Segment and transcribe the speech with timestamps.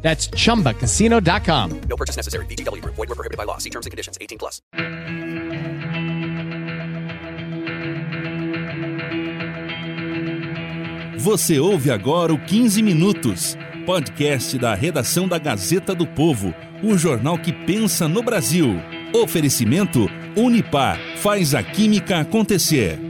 [0.00, 1.80] That's chumbacasino.com.
[1.88, 2.46] No purchase necessary.
[2.46, 2.94] VGW Group.
[2.94, 3.58] Void were prohibited by law.
[3.58, 4.16] See terms and conditions.
[4.18, 4.62] 18 plus.
[11.18, 17.36] Você ouve agora o 15 Minutos, podcast da redação da Gazeta do Povo, o jornal
[17.36, 18.80] que pensa no Brasil.
[19.12, 23.07] Oferecimento Unipar faz a química acontecer.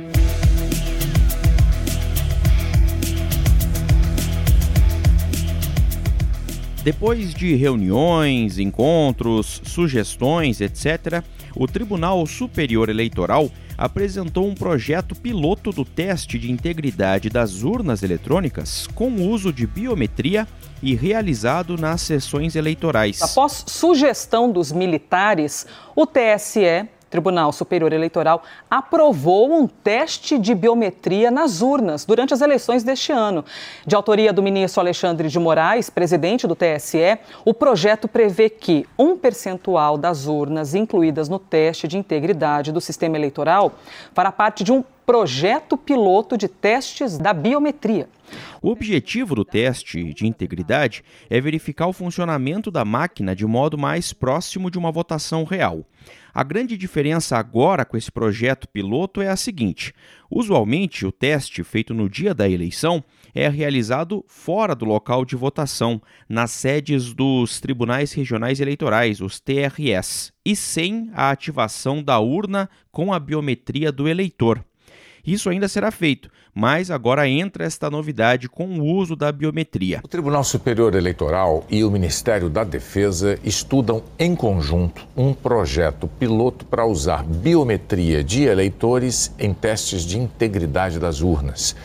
[6.82, 11.23] Depois de reuniões, encontros, sugestões, etc.,
[11.56, 18.86] o Tribunal Superior Eleitoral apresentou um projeto piloto do teste de integridade das urnas eletrônicas
[18.94, 20.47] com uso de biometria
[20.83, 23.20] e realizado nas sessões eleitorais.
[23.22, 31.62] Após sugestão dos militares, o TSE Tribunal Superior Eleitoral aprovou um teste de biometria nas
[31.62, 33.45] urnas durante as eleições deste ano.
[33.87, 39.17] De autoria do ministro Alexandre de Moraes, presidente do TSE, o projeto prevê que um
[39.17, 43.73] percentual das urnas incluídas no teste de integridade do sistema eleitoral
[44.12, 48.06] fará parte de um projeto piloto de testes da biometria.
[48.61, 54.12] O objetivo do teste de integridade é verificar o funcionamento da máquina de modo mais
[54.12, 55.83] próximo de uma votação real.
[56.39, 59.92] A grande diferença agora com esse projeto piloto é a seguinte:
[60.31, 63.03] usualmente o teste feito no dia da eleição
[63.34, 70.33] é realizado fora do local de votação, nas sedes dos tribunais regionais eleitorais, os TRS,
[70.45, 74.64] e sem a ativação da urna com a biometria do eleitor.
[75.28, 80.00] Isso ainda será feito, mas agora entra esta novidade com o uso da biometria.
[80.02, 86.64] O Tribunal Superior Eleitoral e o Ministério da Defesa estudam em conjunto um projeto piloto
[86.64, 91.77] para usar biometria de eleitores em testes de integridade das urnas.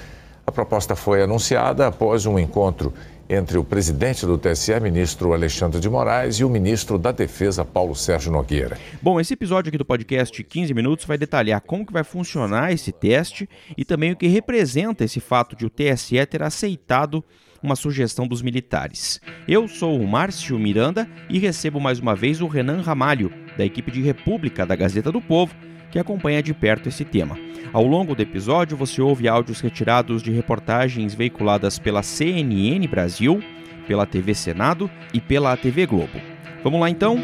[0.47, 2.93] A proposta foi anunciada após um encontro
[3.29, 7.95] entre o presidente do TSE, ministro Alexandre de Moraes, e o ministro da Defesa, Paulo
[7.95, 8.77] Sérgio Nogueira.
[9.01, 12.91] Bom, esse episódio aqui do podcast 15 minutos vai detalhar como que vai funcionar esse
[12.91, 17.23] teste e também o que representa esse fato de o TSE ter aceitado
[17.61, 19.21] uma sugestão dos militares.
[19.47, 23.89] Eu sou o Márcio Miranda e recebo mais uma vez o Renan Ramalho, da equipe
[23.89, 25.55] de República da Gazeta do Povo,
[25.93, 27.37] que acompanha de perto esse tema.
[27.71, 33.43] Ao longo do episódio, você ouve áudios retirados de reportagens veiculadas pela CNN Brasil,
[33.87, 36.19] pela TV Senado e pela TV Globo.
[36.63, 37.21] Vamos lá então?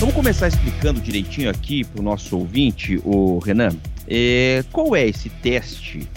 [0.00, 3.70] Vamos começar explicando direitinho aqui para o nosso ouvinte, o Renan,
[4.08, 6.08] é, qual é esse teste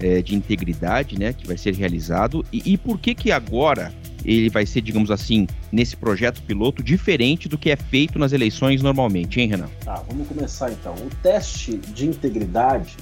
[0.00, 3.92] é, de integridade né, que vai ser realizado e, e por que que agora
[4.24, 8.82] ele vai ser, digamos assim, nesse projeto piloto diferente do que é feito nas eleições
[8.82, 9.68] normalmente, hein, Renan?
[9.84, 10.94] Tá, vamos começar então.
[10.94, 12.96] O teste de integridade,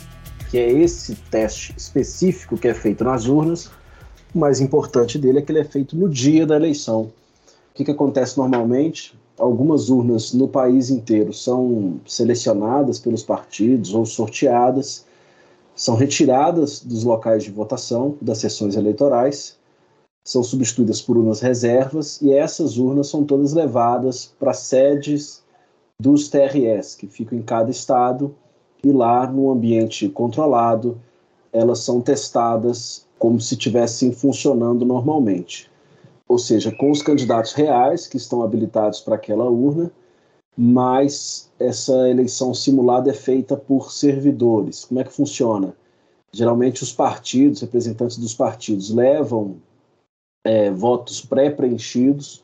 [0.51, 3.71] que é esse teste específico que é feito nas urnas,
[4.35, 7.03] o mais importante dele é que ele é feito no dia da eleição.
[7.03, 9.15] O que, que acontece normalmente?
[9.39, 15.07] Algumas urnas no país inteiro são selecionadas pelos partidos ou sorteadas,
[15.75, 19.57] são retiradas dos locais de votação das sessões eleitorais
[20.25, 25.43] são substituídas por urnas reservas e essas urnas são todas levadas para sedes
[25.99, 28.35] dos TRS, que ficam em cada estado,
[28.85, 31.01] e lá, no ambiente controlado,
[31.53, 35.71] elas são testadas como se estivessem funcionando normalmente.
[36.27, 39.93] Ou seja, com os candidatos reais que estão habilitados para aquela urna,
[40.57, 44.85] mas essa eleição simulada é feita por servidores.
[44.85, 45.75] Como é que funciona?
[46.33, 49.57] Geralmente, os partidos, representantes dos partidos, levam
[50.45, 52.43] é, votos pré-preenchidos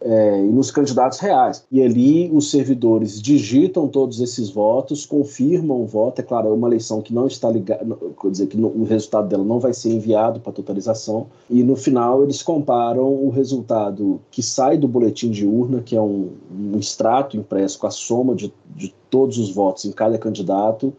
[0.00, 1.64] é, e nos candidatos reais.
[1.70, 6.20] E ali os servidores digitam todos esses votos, confirmam o voto.
[6.20, 7.84] É claro, é uma eleição que não está ligada,
[8.20, 11.26] quer dizer, que o resultado dela não vai ser enviado para totalização.
[11.50, 16.00] E no final eles comparam o resultado que sai do boletim de urna, que é
[16.00, 20.92] um, um extrato impresso com a soma de, de todos os votos em cada candidato,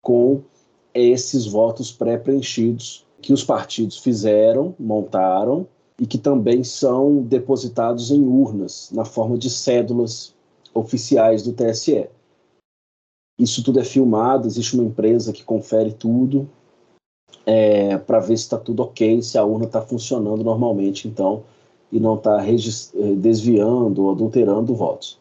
[0.00, 0.40] com
[0.94, 5.66] esses votos pré-preenchidos que os partidos fizeram, montaram
[5.98, 10.34] e que também são depositados em urnas na forma de cédulas
[10.72, 12.08] oficiais do TSE.
[13.38, 16.48] Isso tudo é filmado, existe uma empresa que confere tudo
[17.46, 21.42] é, para ver se está tudo ok, se a urna está funcionando normalmente, então,
[21.90, 22.38] e não está
[23.16, 25.18] desviando ou adulterando votos.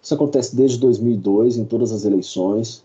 [0.00, 2.84] Isso acontece desde 2002 em todas as eleições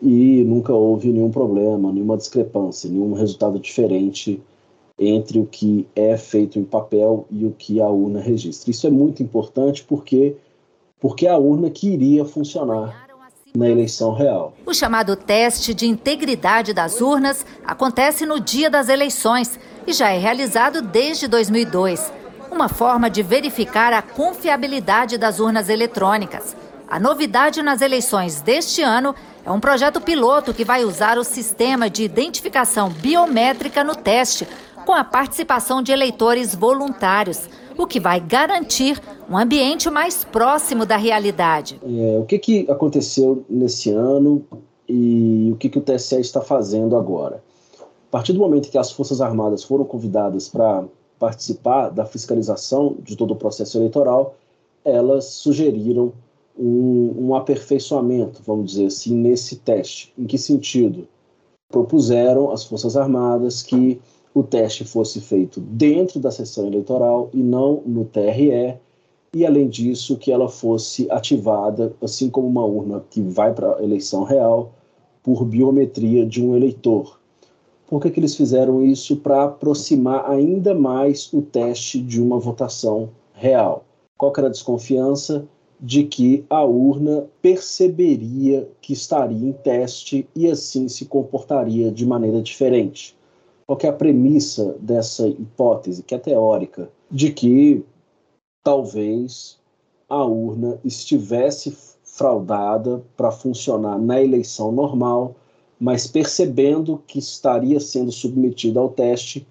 [0.00, 4.40] e nunca houve nenhum problema, nenhuma discrepância, nenhum resultado diferente
[4.98, 8.70] entre o que é feito em papel e o que a urna registra.
[8.70, 10.36] Isso é muito importante porque
[11.00, 13.08] porque a urna que iria funcionar
[13.54, 14.54] na eleição real.
[14.64, 20.18] O chamado teste de integridade das urnas acontece no dia das eleições e já é
[20.18, 22.12] realizado desde 2002.
[22.50, 26.56] Uma forma de verificar a confiabilidade das urnas eletrônicas.
[26.92, 29.14] A novidade nas eleições deste ano
[29.46, 34.46] é um projeto piloto que vai usar o sistema de identificação biométrica no teste,
[34.84, 37.48] com a participação de eleitores voluntários
[37.78, 41.80] o que vai garantir um ambiente mais próximo da realidade.
[41.82, 44.44] É, o que, que aconteceu nesse ano
[44.86, 47.42] e o que, que o TSE está fazendo agora?
[47.80, 50.84] A partir do momento que as Forças Armadas foram convidadas para
[51.18, 54.34] participar da fiscalização de todo o processo eleitoral,
[54.84, 56.12] elas sugeriram
[56.58, 60.12] um, um aperfeiçoamento, vamos dizer assim, nesse teste.
[60.18, 61.06] Em que sentido?
[61.70, 64.00] Propuseram às Forças Armadas que
[64.34, 68.78] o teste fosse feito dentro da sessão eleitoral e não no TRE,
[69.34, 73.82] e além disso, que ela fosse ativada, assim como uma urna que vai para a
[73.82, 74.72] eleição real,
[75.22, 77.18] por biometria de um eleitor.
[77.86, 79.16] Por que, que eles fizeram isso?
[79.16, 83.84] Para aproximar ainda mais o teste de uma votação real.
[84.18, 85.46] Qual era a desconfiança?
[85.84, 92.40] De que a urna perceberia que estaria em teste e assim se comportaria de maneira
[92.40, 93.16] diferente.
[93.66, 97.84] Qual é a premissa dessa hipótese, que é teórica, de que
[98.62, 99.58] talvez
[100.08, 105.34] a urna estivesse fraudada para funcionar na eleição normal,
[105.80, 109.46] mas percebendo que estaria sendo submetida ao teste,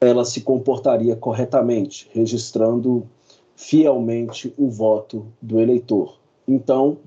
[0.00, 3.08] ela se comportaria corretamente, registrando
[3.56, 6.18] fielmente o voto do eleitor.
[6.46, 6.98] Então,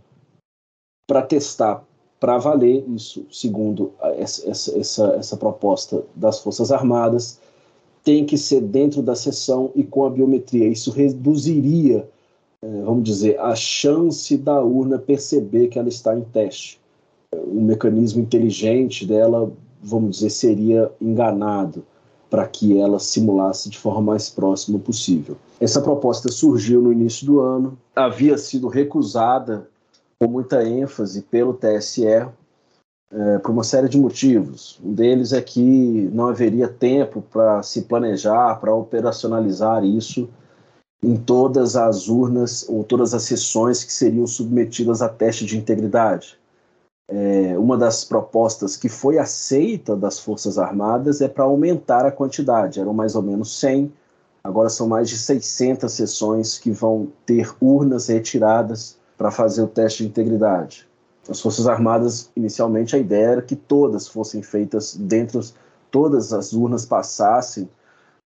[1.08, 1.86] para testar
[2.20, 7.40] para valer isso, segundo essa, essa, essa proposta das Forças Armadas,
[8.04, 10.68] tem que ser dentro da sessão e com a biometria.
[10.68, 12.10] Isso reduziria,
[12.62, 16.80] eh, vamos dizer, a chance da urna perceber que ela está em teste.
[17.32, 19.52] O mecanismo inteligente dela,
[19.84, 21.86] vamos dizer, seria enganado
[22.30, 25.38] para que ela simulasse de forma mais próxima possível.
[25.60, 29.68] Essa proposta surgiu no início do ano, havia sido recusada
[30.20, 34.80] com muita ênfase pelo TSE é, por uma série de motivos.
[34.84, 40.28] Um deles é que não haveria tempo para se planejar, para operacionalizar isso
[41.02, 46.38] em todas as urnas ou todas as sessões que seriam submetidas a teste de integridade.
[47.10, 52.82] É, uma das propostas que foi aceita das Forças Armadas é para aumentar a quantidade,
[52.82, 53.94] eram mais ou menos 100,
[54.44, 60.04] agora são mais de 600 sessões que vão ter urnas retiradas para fazer o teste
[60.04, 60.88] de integridade.
[61.30, 65.42] As Forças Armadas, inicialmente, a ideia era que todas fossem feitas dentro,
[65.90, 67.70] todas as urnas passassem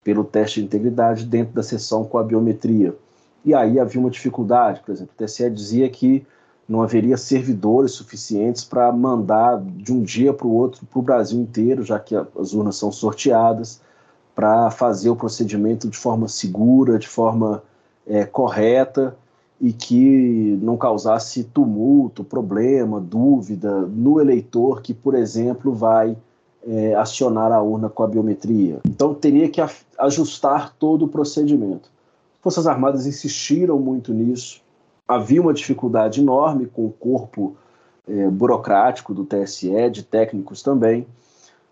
[0.04, 2.96] pelo teste de integridade dentro da sessão com a biometria.
[3.44, 6.26] E aí havia uma dificuldade, por exemplo, o TSE dizia que
[6.68, 11.40] não haveria servidores suficientes para mandar de um dia para o outro para o Brasil
[11.40, 13.82] inteiro, já que as urnas são sorteadas,
[14.34, 17.64] para fazer o procedimento de forma segura, de forma
[18.06, 19.16] é, correta
[19.62, 26.18] e que não causasse tumulto, problema, dúvida no eleitor que, por exemplo, vai
[26.68, 28.80] é, acionar a urna com a biometria.
[28.86, 29.62] Então teria que
[29.98, 31.90] ajustar todo o procedimento.
[32.42, 34.62] Forças Armadas insistiram muito nisso.
[35.08, 37.56] Havia uma dificuldade enorme com o corpo
[38.08, 41.06] é, burocrático do TSE, de técnicos também,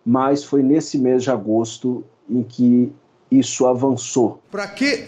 [0.06, 2.92] mas foi nesse mês de agosto em que
[3.32, 4.42] isso avançou.
[4.52, 5.06] Para que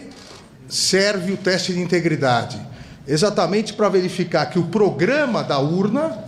[0.68, 2.60] serve o teste de integridade?
[3.06, 6.24] Exatamente para verificar que o programa da urna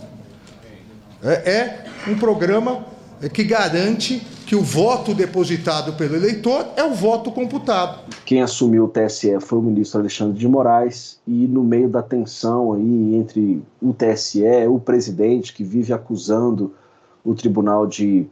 [1.21, 2.85] é, é um programa
[3.33, 7.99] que garante que o voto depositado pelo eleitor é o voto computado.
[8.25, 12.73] Quem assumiu o TSE foi o ministro Alexandre de Moraes e no meio da tensão
[12.73, 16.73] aí entre o TSE, o presidente que vive acusando
[17.23, 18.25] o tribunal de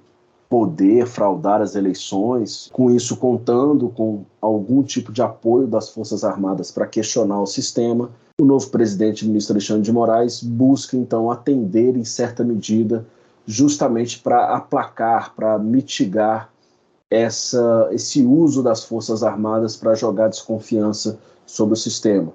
[0.50, 6.72] poder fraudar as eleições, com isso contando com algum tipo de apoio das Forças Armadas
[6.72, 8.10] para questionar o sistema.
[8.42, 13.06] O novo presidente, o ministro Alexandre de Moraes, busca então atender em certa medida,
[13.48, 16.52] justamente para aplacar, para mitigar
[17.10, 22.34] essa, esse uso das Forças Armadas para jogar desconfiança sobre o sistema.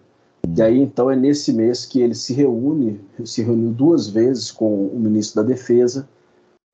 [0.57, 4.87] E aí, então, é nesse mês que ele se reúne, se reuniu duas vezes com
[4.87, 6.09] o ministro da Defesa,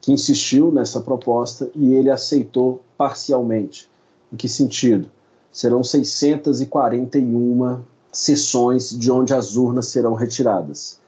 [0.01, 3.91] que insistiu nessa proposta e ele aceitou parcialmente.
[4.33, 5.11] Em que sentido?
[5.53, 7.81] Serão 641
[8.13, 11.01] sessões de onde as urnas serão retiradas.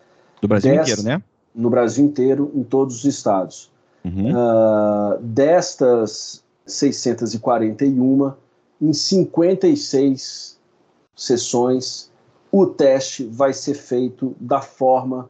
[0.43, 1.23] Do Brasil inteiro, né?
[1.55, 3.71] No Brasil inteiro, em todos os estados.
[4.05, 4.33] Uhum.
[4.33, 8.33] Uh, destas 641,
[8.81, 10.59] em 56
[11.15, 12.11] sessões,
[12.51, 15.29] o teste vai ser feito da forma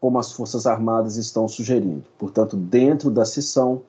[0.00, 2.04] como as Forças Armadas estão sugerindo.
[2.18, 3.82] Portanto, dentro da sessão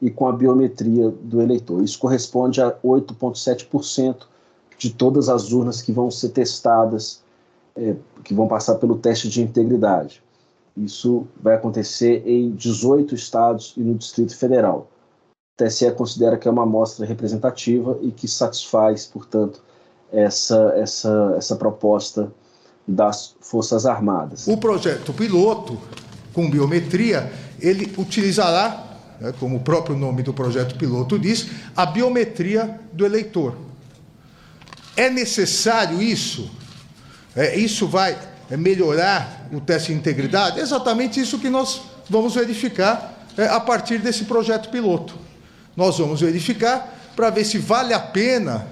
[0.00, 1.82] e com a biometria do eleitor.
[1.82, 4.26] Isso corresponde a 8,7%
[4.76, 7.22] de todas as urnas que vão ser testadas,
[7.74, 10.22] é, que vão passar pelo teste de integridade.
[10.76, 14.90] Isso vai acontecer em 18 estados e no Distrito Federal.
[15.30, 19.62] O TSE considera que é uma amostra representativa e que satisfaz, portanto,
[20.12, 22.32] essa, essa, essa proposta
[22.86, 24.48] das Forças Armadas.
[24.48, 25.78] O projeto piloto
[26.32, 32.80] com biometria, ele utilizará, né, como o próprio nome do projeto piloto diz, a biometria
[32.92, 33.56] do eleitor.
[34.96, 36.50] É necessário isso?
[37.34, 38.18] É, isso vai
[38.50, 40.58] melhorar o teste de integridade?
[40.58, 45.14] É exatamente isso que nós vamos verificar é, a partir desse projeto piloto.
[45.76, 48.66] Nós vamos verificar para ver se vale a pena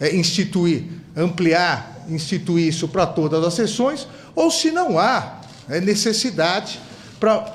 [0.00, 0.84] é, instituir,
[1.16, 6.80] ampliar instituir isso para todas as sessões, ou se não há é, necessidade
[7.20, 7.54] para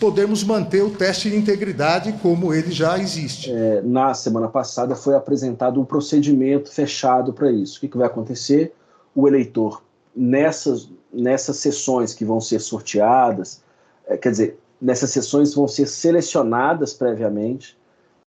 [0.00, 3.50] podermos manter o teste de integridade como ele já existe.
[3.50, 7.76] É, na semana passada foi apresentado um procedimento fechado para isso.
[7.76, 8.74] O que, que vai acontecer?
[9.14, 9.82] O eleitor,
[10.14, 13.62] nessas, nessas sessões que vão ser sorteadas,
[14.06, 17.76] é, quer dizer, nessas sessões vão ser selecionadas previamente,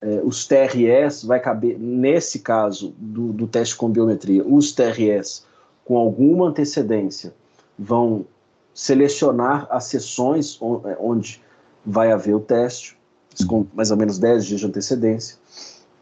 [0.01, 5.45] é, os TRS, vai caber, nesse caso do, do teste com biometria, os TRS
[5.85, 7.33] com alguma antecedência,
[7.79, 8.27] vão
[8.75, 11.41] selecionar as sessões é, onde
[11.85, 12.99] vai haver o teste,
[13.47, 15.37] com mais ou menos 10 dias de antecedência.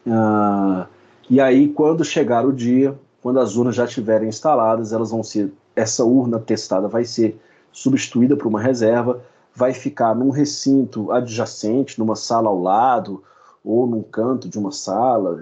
[0.07, 0.87] Ah,
[1.29, 5.51] e aí, quando chegar o dia, quando as urnas já estiverem instaladas, elas vão ser.
[5.75, 7.39] Essa urna testada vai ser
[7.71, 9.21] substituída por uma reserva,
[9.53, 13.23] vai ficar num recinto adjacente, numa sala ao lado,
[13.63, 15.37] ou num canto de uma sala.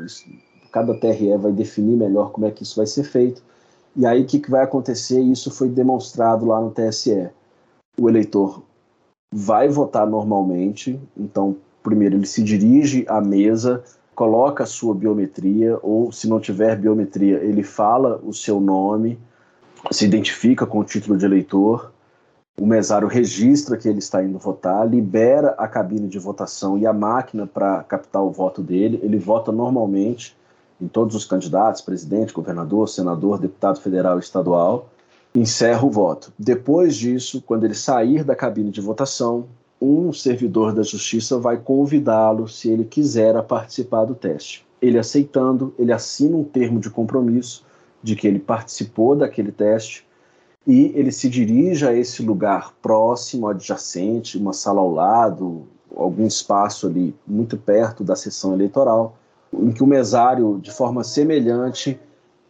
[0.72, 3.44] Cada TRE vai definir melhor como é que isso vai ser feito.
[3.96, 5.20] E aí o que, que vai acontecer?
[5.20, 7.30] Isso foi demonstrado lá no TSE.
[8.00, 8.64] O eleitor
[9.32, 13.84] vai votar normalmente, então primeiro ele se dirige à mesa,
[14.16, 19.20] coloca a sua biometria, ou se não tiver biometria, ele fala o seu nome,
[19.92, 21.92] se identifica com o título de eleitor,
[22.60, 26.94] o mesário registra que ele está indo votar, libera a cabine de votação e a
[26.94, 30.38] máquina para captar o voto dele, ele vota normalmente,
[30.80, 34.90] em todos os candidatos, presidente, governador, senador, deputado federal e estadual,
[35.34, 36.32] encerra o voto.
[36.38, 39.46] Depois disso, quando ele sair da cabine de votação,
[39.82, 44.66] um servidor da justiça vai convidá-lo, se ele quiser, a participar do teste.
[44.82, 47.66] Ele aceitando, ele assina um termo de compromisso
[48.04, 50.06] de que ele participou daquele teste
[50.68, 55.64] e ele se dirige a esse lugar próximo, adjacente, uma sala ao lado,
[55.96, 59.16] algum espaço ali muito perto da sessão eleitoral,
[59.54, 62.00] em que o mesário, de forma semelhante,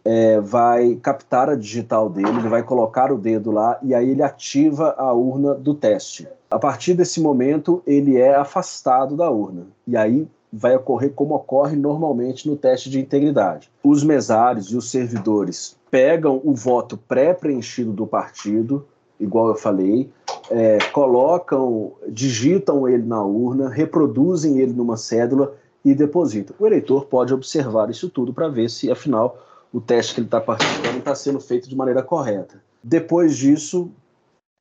[0.04, 4.22] é, vai captar a digital dele, ele vai colocar o dedo lá e aí ele
[4.22, 6.28] ativa a urna do teste.
[6.50, 9.66] A partir desse momento, ele é afastado da urna.
[9.86, 13.68] E aí vai ocorrer como ocorre normalmente no teste de integridade.
[13.82, 18.86] Os mesários e os servidores pegam o voto pré-preenchido do partido,
[19.18, 20.08] igual eu falei,
[20.48, 26.54] é, colocam, digitam ele na urna, reproduzem ele numa cédula e deposita.
[26.58, 29.36] O eleitor pode observar isso tudo para ver se, afinal,
[29.72, 32.62] o teste que ele está participando está sendo feito de maneira correta.
[32.82, 33.90] Depois disso,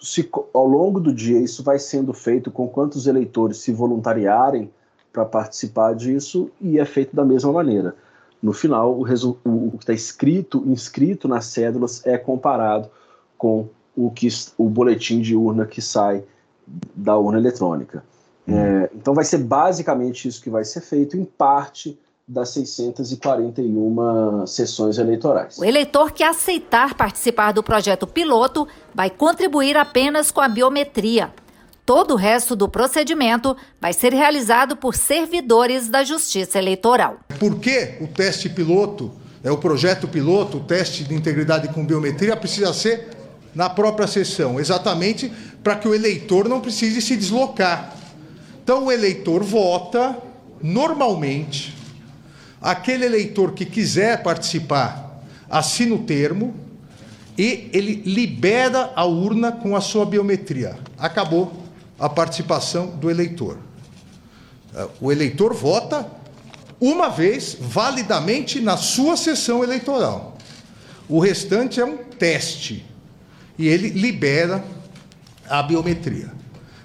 [0.02, 4.72] se, ao longo do dia, isso vai sendo feito com quantos eleitores se voluntariarem
[5.14, 7.96] para participar disso e é feito da mesma maneira.
[8.42, 9.04] No final, o,
[9.46, 12.90] o que está escrito, inscrito nas cédulas é comparado
[13.38, 14.28] com o, que,
[14.58, 16.24] o boletim de urna que sai
[16.96, 18.04] da urna eletrônica.
[18.48, 24.98] É, então vai ser basicamente isso que vai ser feito, em parte das 641 sessões
[24.98, 25.58] eleitorais.
[25.58, 31.32] O eleitor que aceitar participar do projeto piloto vai contribuir apenas com a biometria.
[31.86, 37.20] Todo o resto do procedimento vai ser realizado por servidores da Justiça Eleitoral.
[37.40, 39.12] Por que o teste piloto,
[39.44, 43.10] é o projeto piloto, o teste de integridade com biometria precisa ser
[43.54, 44.60] na própria sessão?
[44.60, 47.94] Exatamente para que o eleitor não precise se deslocar
[48.64, 50.18] então o eleitor vota
[50.62, 51.76] normalmente.
[52.62, 56.56] Aquele eleitor que quiser participar assina o termo
[57.38, 60.78] e ele libera a urna com a sua biometria.
[60.98, 61.52] Acabou
[62.04, 63.58] a participação do eleitor.
[65.00, 66.06] O eleitor vota
[66.78, 70.38] uma vez validamente na sua sessão eleitoral.
[71.08, 72.86] O restante é um teste.
[73.58, 74.62] E ele libera
[75.50, 76.30] a biometria.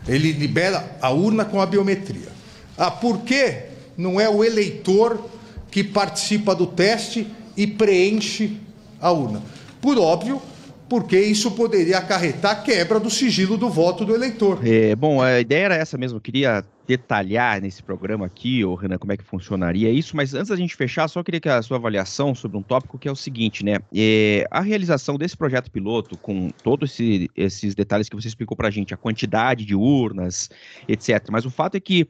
[0.07, 2.29] Ele libera a urna com a biometria.
[2.77, 3.63] Ah, por que
[3.97, 5.29] não é o eleitor
[5.69, 8.57] que participa do teste e preenche
[9.01, 9.43] a urna?
[9.81, 10.41] Por óbvio,
[10.89, 14.61] porque isso poderia acarretar quebra do sigilo do voto do eleitor.
[14.67, 16.19] É, bom, a ideia era essa mesmo.
[16.19, 20.49] Eu queria detalhar nesse programa aqui, ô Renan, como é que funcionaria isso, mas antes
[20.49, 23.17] da gente fechar, só queria que a sua avaliação sobre um tópico que é o
[23.17, 23.77] seguinte, né?
[23.95, 28.71] É, a realização desse projeto piloto, com todos esse, esses detalhes que você explicou pra
[28.71, 30.49] gente, a quantidade de urnas,
[30.89, 31.27] etc.
[31.31, 32.09] Mas o fato é que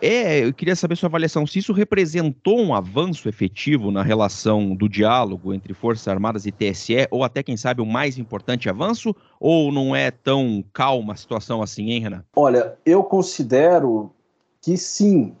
[0.00, 4.88] é, eu queria saber sua avaliação se isso representou um avanço efetivo na relação do
[4.88, 9.70] diálogo entre Forças Armadas e TSE, ou até, quem sabe, o mais importante avanço, ou
[9.70, 12.24] não é tão calma a situação assim, hein, Renan?
[12.34, 14.10] Olha, eu considero
[14.62, 15.34] que sim.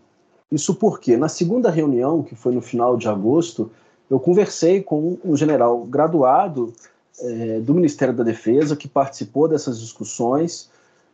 [0.50, 3.70] Isso porque, na segunda reunião, que foi no final de agosto,
[4.10, 6.72] eu conversei com um general graduado
[7.20, 10.70] é, do Ministério da Defesa que participou dessas discussões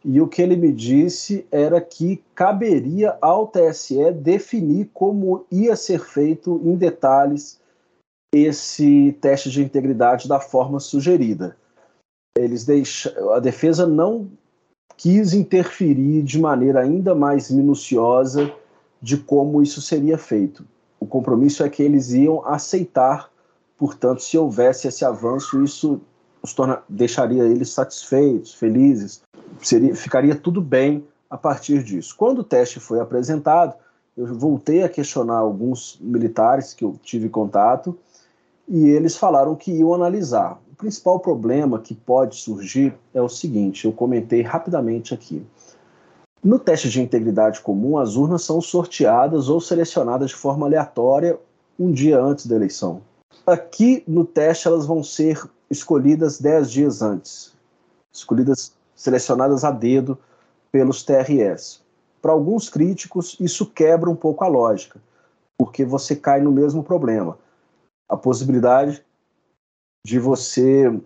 [0.08, 5.98] e o que ele me disse era que caberia ao TSE definir como ia ser
[5.98, 7.60] feito em detalhes
[8.32, 11.56] esse teste de integridade da forma sugerida.
[12.38, 13.12] Eles deixa...
[13.34, 14.30] A defesa não
[14.96, 18.54] quis interferir de maneira ainda mais minuciosa
[19.02, 20.64] de como isso seria feito.
[21.00, 23.28] O compromisso é que eles iam aceitar,
[23.76, 26.00] portanto, se houvesse esse avanço, isso
[26.46, 26.82] os torna...
[26.88, 29.22] deixaria eles satisfeitos, felizes
[29.60, 32.14] seria, ficaria tudo bem a partir disso.
[32.16, 33.74] Quando o teste foi apresentado,
[34.16, 37.98] eu voltei a questionar alguns militares que eu tive contato
[38.68, 40.58] e eles falaram que iam analisar.
[40.72, 45.44] O principal problema que pode surgir é o seguinte: eu comentei rapidamente aqui.
[46.42, 51.38] No teste de integridade comum, as urnas são sorteadas ou selecionadas de forma aleatória
[51.78, 53.02] um dia antes da eleição.
[53.46, 57.54] Aqui no teste, elas vão ser escolhidas dez dias antes,
[58.12, 60.18] escolhidas selecionadas a dedo
[60.70, 61.82] pelos TRS.
[62.20, 65.00] Para alguns críticos, isso quebra um pouco a lógica,
[65.56, 67.38] porque você cai no mesmo problema.
[68.08, 69.04] A possibilidade
[70.04, 71.00] de você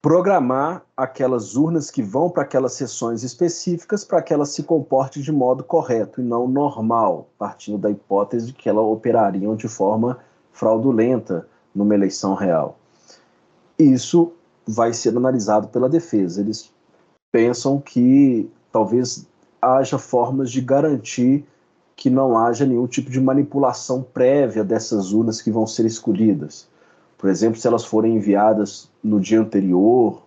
[0.00, 5.32] programar aquelas urnas que vão para aquelas sessões específicas para que elas se comportem de
[5.32, 10.18] modo correto e não normal, partindo da hipótese de que elas operariam de forma
[10.52, 12.77] fraudulenta numa eleição real.
[13.78, 14.32] Isso
[14.66, 16.40] vai ser analisado pela defesa.
[16.40, 16.72] Eles
[17.30, 19.26] pensam que talvez
[19.60, 21.44] haja formas de garantir
[21.96, 26.68] que não haja nenhum tipo de manipulação prévia dessas urnas que vão ser escolhidas.
[27.16, 30.22] Por exemplo, se elas forem enviadas no dia anterior,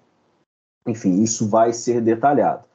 [0.86, 2.66] enfim, isso vai ser detalhado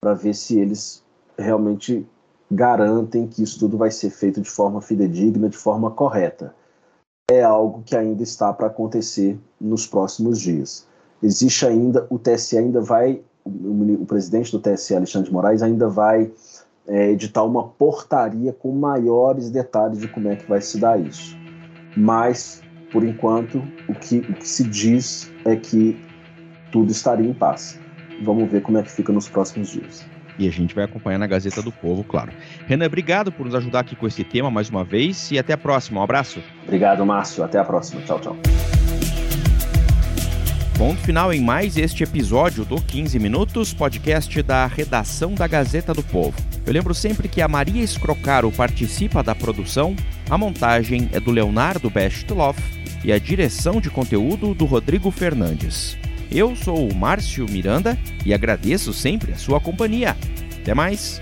[0.00, 1.02] para ver se eles
[1.36, 2.06] realmente
[2.48, 6.54] garantem que isso tudo vai ser feito de forma fidedigna, de forma correta.
[7.30, 10.86] É algo que ainda está para acontecer nos próximos dias.
[11.20, 15.88] Existe ainda, o TSE ainda vai o, o presidente do TSE, Alexandre de Moraes, ainda
[15.88, 16.30] vai
[16.86, 21.36] é, editar uma portaria com maiores detalhes de como é que vai se dar isso.
[21.96, 22.62] Mas,
[22.92, 23.58] por enquanto,
[23.88, 25.96] o que, o que se diz é que
[26.72, 27.78] tudo estaria em paz.
[28.24, 30.04] Vamos ver como é que fica nos próximos dias.
[30.38, 32.32] E a gente vai acompanhar na Gazeta do Povo, claro.
[32.66, 35.58] Renan, obrigado por nos ajudar aqui com esse tema mais uma vez e até a
[35.58, 36.00] próxima.
[36.00, 36.40] Um abraço.
[36.64, 37.42] Obrigado, Márcio.
[37.42, 38.02] Até a próxima.
[38.02, 38.36] Tchau, tchau.
[40.78, 46.02] Ponto final em mais este episódio do 15 Minutos, podcast da redação da Gazeta do
[46.02, 46.36] Povo.
[46.66, 49.96] Eu lembro sempre que a Maria Escrocaro participa da produção,
[50.28, 52.60] a montagem é do Leonardo Bestloff
[53.02, 55.96] e a direção de conteúdo do Rodrigo Fernandes.
[56.30, 60.16] Eu sou o Márcio Miranda e agradeço sempre a sua companhia.
[60.60, 61.20] Até mais!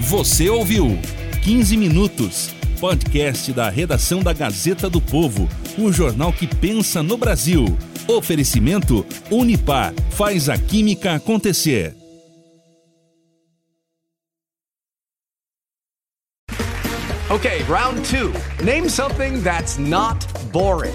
[0.00, 0.98] Você ouviu
[1.42, 7.64] 15 Minutos, podcast da redação da Gazeta do Povo o jornal que pensa no Brasil.
[8.06, 11.96] Oferecimento Unipar faz a química acontecer.
[17.30, 18.32] Okay, round two.
[18.62, 20.94] Name something that's not boring.